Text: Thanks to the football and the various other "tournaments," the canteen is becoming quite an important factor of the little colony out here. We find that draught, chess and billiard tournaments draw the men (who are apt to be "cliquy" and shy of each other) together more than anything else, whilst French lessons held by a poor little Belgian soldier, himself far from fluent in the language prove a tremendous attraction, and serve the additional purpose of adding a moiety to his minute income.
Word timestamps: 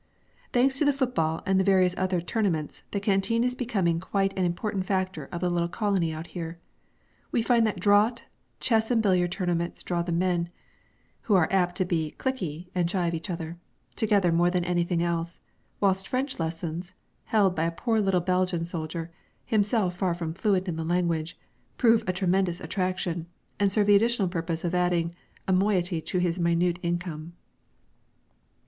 Thanks 0.51 0.79
to 0.79 0.85
the 0.85 0.93
football 0.93 1.43
and 1.45 1.59
the 1.59 1.63
various 1.63 1.93
other 1.95 2.21
"tournaments," 2.21 2.81
the 2.89 2.99
canteen 2.99 3.43
is 3.43 3.53
becoming 3.53 3.99
quite 3.99 4.35
an 4.35 4.45
important 4.45 4.87
factor 4.87 5.29
of 5.31 5.41
the 5.41 5.49
little 5.51 5.67
colony 5.69 6.11
out 6.11 6.25
here. 6.33 6.57
We 7.31 7.43
find 7.43 7.67
that 7.67 7.79
draught, 7.79 8.23
chess 8.59 8.89
and 8.89 8.99
billiard 8.99 9.31
tournaments 9.31 9.83
draw 9.83 10.01
the 10.01 10.11
men 10.11 10.49
(who 11.25 11.35
are 11.35 11.47
apt 11.51 11.75
to 11.75 11.85
be 11.85 12.15
"cliquy" 12.17 12.69
and 12.73 12.89
shy 12.89 13.05
of 13.05 13.13
each 13.13 13.29
other) 13.29 13.59
together 13.95 14.31
more 14.31 14.49
than 14.49 14.65
anything 14.65 15.03
else, 15.03 15.39
whilst 15.79 16.07
French 16.07 16.39
lessons 16.39 16.95
held 17.25 17.55
by 17.55 17.65
a 17.65 17.71
poor 17.71 17.99
little 17.99 18.21
Belgian 18.21 18.65
soldier, 18.65 19.11
himself 19.45 19.95
far 19.95 20.15
from 20.15 20.33
fluent 20.33 20.67
in 20.67 20.77
the 20.77 20.83
language 20.83 21.37
prove 21.77 22.03
a 22.07 22.11
tremendous 22.13 22.59
attraction, 22.59 23.27
and 23.59 23.71
serve 23.71 23.85
the 23.85 23.95
additional 23.95 24.27
purpose 24.29 24.63
of 24.65 24.73
adding 24.73 25.13
a 25.47 25.53
moiety 25.53 26.01
to 26.01 26.17
his 26.17 26.39
minute 26.39 26.79
income. 26.81 27.33